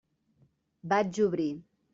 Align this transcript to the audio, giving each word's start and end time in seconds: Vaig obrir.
Vaig 0.95 1.23
obrir. 1.27 1.51